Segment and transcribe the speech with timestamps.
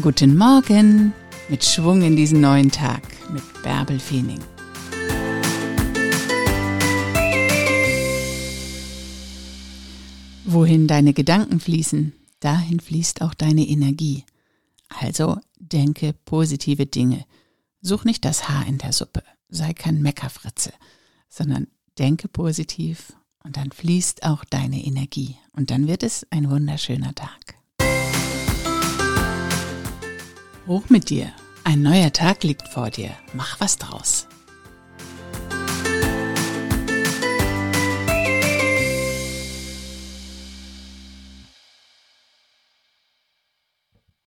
[0.00, 1.12] Guten Morgen
[1.48, 3.02] mit Schwung in diesen neuen Tag
[3.32, 4.38] mit Bärbel Feening.
[10.44, 14.24] Wohin deine Gedanken fließen, dahin fließt auch deine Energie.
[14.88, 17.24] Also denke positive Dinge.
[17.80, 20.72] Such nicht das Haar in der Suppe, sei kein Meckerfritze,
[21.28, 21.66] sondern
[21.98, 27.57] denke positiv und dann fließt auch deine Energie und dann wird es ein wunderschöner Tag.
[30.68, 31.32] Hoch mit dir.
[31.64, 33.10] Ein neuer Tag liegt vor dir.
[33.32, 34.26] Mach was draus.